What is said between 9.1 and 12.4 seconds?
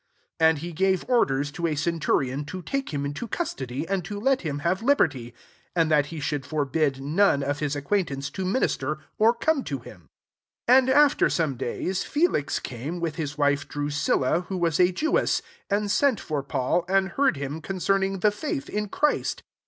[or come] to him. 24 And after some days, Fe